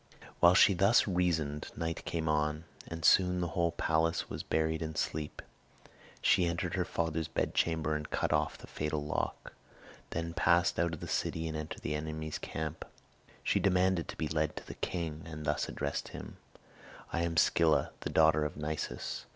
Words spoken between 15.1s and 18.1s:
and thus addressed him: "I am Scylla, the